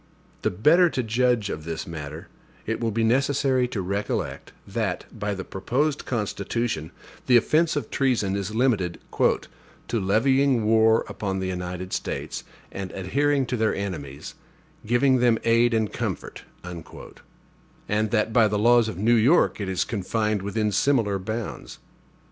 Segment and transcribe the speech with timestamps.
[0.41, 2.27] The better to judge of this matter,
[2.65, 6.89] it will be necessary to recollect, that, by the proposed Constitution,
[7.27, 13.45] the offense of treason is limited "to levying war upon the United States, and adhering
[13.45, 14.33] to their enemies,
[14.87, 16.41] giving them aid and comfort";
[17.87, 21.77] and that by the laws of New York it is confined within similar bounds.